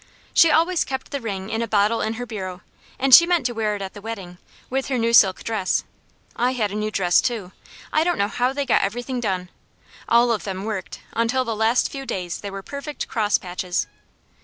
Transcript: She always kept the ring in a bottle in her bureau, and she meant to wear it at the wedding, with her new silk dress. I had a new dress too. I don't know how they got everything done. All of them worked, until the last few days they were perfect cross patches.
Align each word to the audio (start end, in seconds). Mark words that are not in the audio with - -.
She 0.33 0.49
always 0.49 0.83
kept 0.83 1.11
the 1.11 1.21
ring 1.21 1.51
in 1.51 1.61
a 1.61 1.67
bottle 1.67 2.01
in 2.01 2.13
her 2.13 2.25
bureau, 2.25 2.61
and 2.97 3.13
she 3.13 3.27
meant 3.27 3.45
to 3.45 3.51
wear 3.51 3.75
it 3.75 3.83
at 3.83 3.93
the 3.93 4.01
wedding, 4.01 4.39
with 4.67 4.87
her 4.87 4.97
new 4.97 5.13
silk 5.13 5.43
dress. 5.43 5.83
I 6.35 6.53
had 6.53 6.71
a 6.71 6.75
new 6.75 6.89
dress 6.89 7.21
too. 7.21 7.51
I 7.93 8.03
don't 8.03 8.17
know 8.17 8.27
how 8.27 8.51
they 8.51 8.65
got 8.65 8.81
everything 8.81 9.19
done. 9.19 9.49
All 10.09 10.31
of 10.31 10.43
them 10.43 10.63
worked, 10.63 11.01
until 11.13 11.45
the 11.45 11.55
last 11.55 11.91
few 11.91 12.07
days 12.07 12.39
they 12.39 12.49
were 12.49 12.63
perfect 12.63 13.07
cross 13.07 13.37
patches. 13.37 13.85